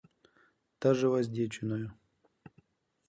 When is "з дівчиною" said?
1.23-1.91